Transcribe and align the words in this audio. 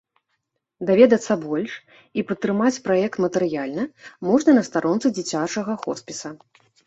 Даведацца 0.89 1.33
больш 1.43 1.73
і 2.19 2.23
падтрымаць 2.29 2.73
праект 2.87 3.15
матэрыяльна 3.27 3.83
можна 4.31 4.51
на 4.61 4.63
старонцы 4.71 5.07
дзіцячага 5.21 5.79
хоспіса. 5.85 6.29